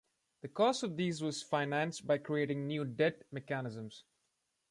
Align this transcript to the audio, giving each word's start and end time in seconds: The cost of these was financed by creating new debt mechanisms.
The 0.41 0.47
cost 0.47 0.81
of 0.81 0.97
these 0.97 1.21
was 1.21 1.43
financed 1.43 2.07
by 2.07 2.17
creating 2.17 2.65
new 2.65 2.85
debt 2.85 3.21
mechanisms. 3.31 4.03